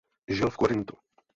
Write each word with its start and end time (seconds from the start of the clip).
Žil 0.29 0.49
v 0.49 0.57
Korintu. 0.57 0.95